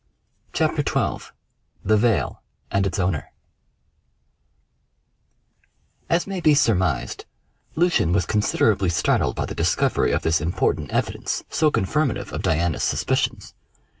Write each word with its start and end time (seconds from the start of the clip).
CHAPTER 0.51 0.81
XII 0.81 1.27
THE 1.85 1.95
VEIL 1.95 2.41
AND 2.71 2.87
ITS 2.87 2.97
OWNER 2.97 3.29
As 6.09 6.25
may 6.25 6.41
be 6.41 6.55
surmised, 6.55 7.25
Lucian 7.75 8.11
was 8.11 8.25
considerably 8.25 8.89
startled 8.89 9.35
by 9.35 9.45
the 9.45 9.53
discovery 9.53 10.11
of 10.11 10.23
this 10.23 10.41
important 10.41 10.89
evidence 10.89 11.43
so 11.51 11.69
confirmative 11.69 12.31
of 12.33 12.41
Diana's 12.41 12.81
suspicions. 12.81 13.53